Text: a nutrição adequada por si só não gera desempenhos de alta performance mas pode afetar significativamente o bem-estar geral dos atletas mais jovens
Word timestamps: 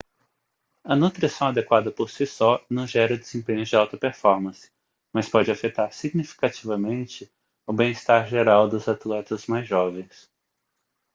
a 0.83 0.95
nutrição 0.95 1.49
adequada 1.49 1.91
por 1.91 2.09
si 2.09 2.25
só 2.25 2.59
não 2.67 2.87
gera 2.87 3.15
desempenhos 3.15 3.69
de 3.69 3.75
alta 3.75 3.95
performance 3.99 4.67
mas 5.13 5.29
pode 5.29 5.51
afetar 5.51 5.93
significativamente 5.93 7.31
o 7.67 7.71
bem-estar 7.73 8.25
geral 8.27 8.67
dos 8.67 8.87
atletas 8.87 9.45
mais 9.45 9.67
jovens 9.67 10.27